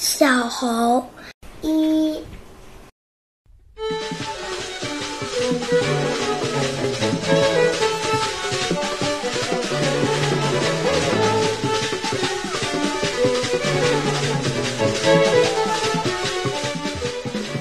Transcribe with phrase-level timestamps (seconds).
[0.00, 1.04] 小猴
[1.60, 2.22] 一。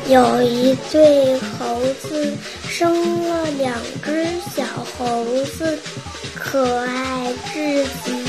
[0.08, 2.32] 有一对猴子
[2.70, 3.74] 生了两
[4.04, 4.26] 只
[4.56, 4.64] 小
[4.98, 5.80] 猴子，
[6.36, 8.27] 可爱至极。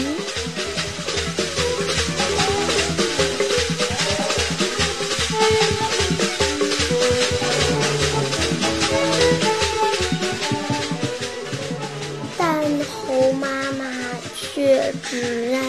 [15.29, 15.61] 只爱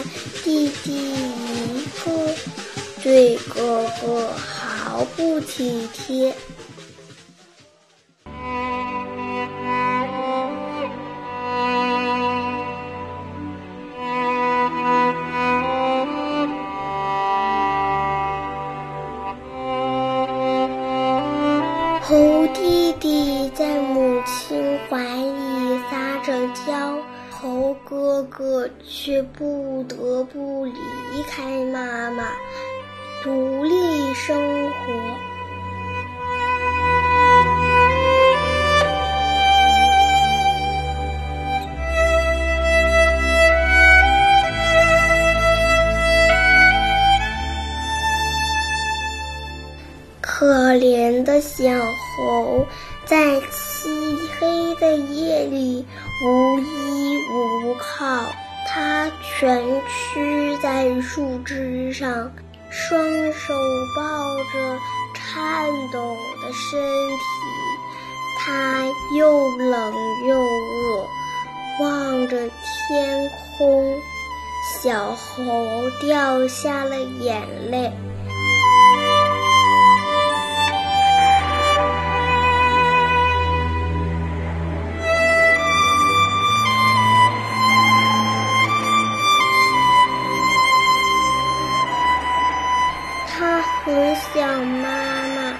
[0.42, 2.34] 弟弟一个，
[3.02, 6.34] 对哥哥毫不体贴。
[22.00, 26.98] 猴弟弟在母亲怀里撒着娇，
[27.42, 30.72] 猴哥哥却不得不离
[31.26, 32.28] 开妈妈，
[33.22, 34.38] 独立生
[34.68, 34.74] 活。
[50.20, 51.62] 可怜的小
[52.16, 52.66] 猴
[53.06, 53.88] 在漆
[54.38, 55.86] 黑的夜里
[56.22, 58.30] 无依无靠，
[58.66, 62.30] 它蜷曲在树枝上，
[62.68, 63.54] 双手
[63.96, 64.02] 抱
[64.52, 64.78] 着
[65.14, 66.78] 颤抖的身
[67.08, 67.22] 体。
[68.38, 68.84] 它
[69.16, 69.94] 又冷
[70.26, 71.06] 又饿，
[71.80, 72.36] 望着
[72.88, 73.98] 天空，
[74.82, 77.90] 小猴掉下了眼泪。
[94.34, 94.88] 像妈
[95.28, 95.54] 妈，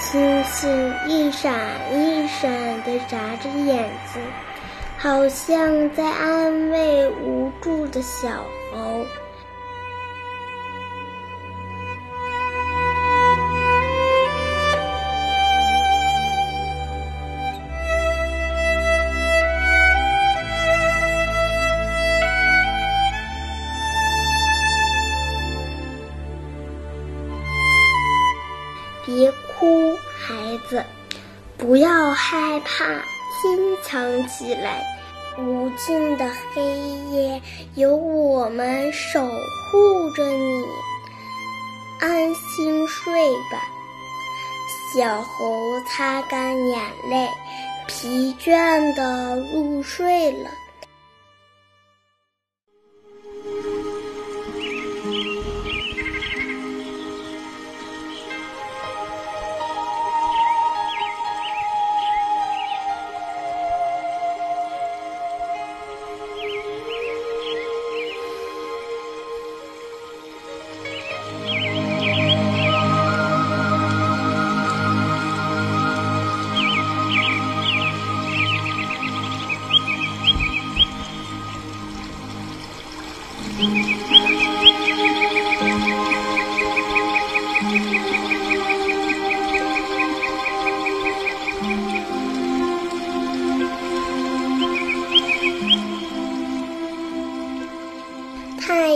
[0.00, 1.52] 星星一闪
[1.92, 4.22] 一闪地眨着眼睛，
[4.98, 8.28] 好像在安慰无助的小
[8.72, 9.04] 猴。
[29.14, 30.34] 别哭，孩
[30.68, 30.84] 子，
[31.56, 32.84] 不要害怕，
[33.40, 34.82] 坚强起来。
[35.38, 36.62] 无尽的黑
[37.12, 37.40] 夜
[37.74, 39.20] 有我们守
[39.70, 40.64] 护着你，
[42.00, 43.12] 安心睡
[43.52, 43.62] 吧。
[44.92, 47.28] 小猴擦干眼泪，
[47.86, 50.50] 疲倦的入睡了。
[83.54, 83.62] 太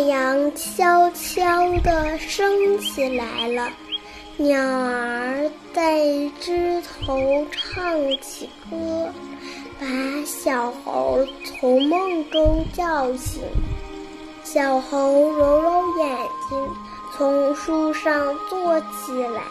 [0.08, 3.70] 阳悄悄地升起来了，
[4.38, 6.04] 鸟儿在
[6.40, 9.08] 枝头唱起歌，
[9.78, 9.86] 把
[10.24, 13.40] 小猴从梦中叫醒。
[14.50, 16.08] 小猴揉揉眼
[16.48, 16.58] 睛，
[17.14, 19.42] 从树上坐起来，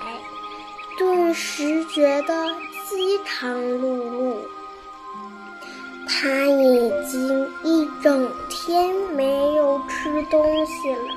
[0.97, 2.47] 顿时觉得
[2.89, 4.33] 饥肠辘辘。
[6.07, 11.13] 他已经一整天没有吃东西了。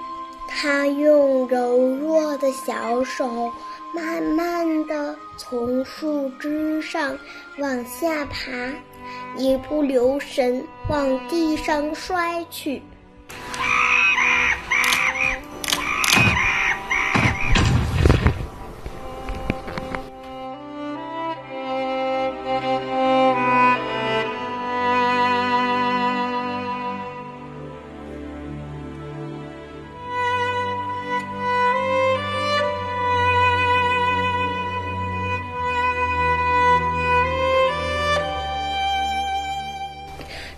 [0.46, 3.50] 他用柔弱的小手，
[3.94, 7.16] 慢慢地从树枝上
[7.56, 8.50] 往下爬，
[9.38, 12.82] 一不留神往地上摔去。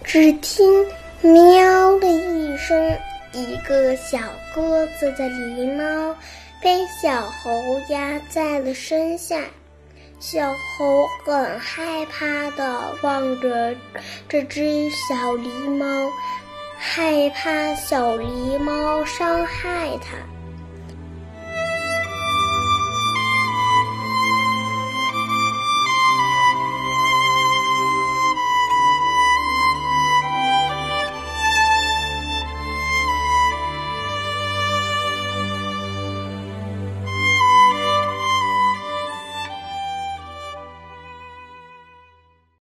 [0.04, 0.84] 只听
[1.22, 2.98] “喵”的一声，
[3.32, 4.18] 一个小
[4.54, 6.14] 个子的狸猫
[6.60, 7.50] 被小猴
[7.88, 9.42] 压在了身下。
[10.20, 13.74] 小猴很害怕的望着
[14.28, 16.10] 这只小狸猫，
[16.76, 20.31] 害怕小狸猫伤害它。